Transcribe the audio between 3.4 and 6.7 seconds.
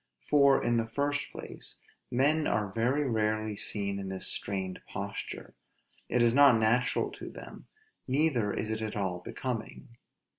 seen in this strained posture; it is not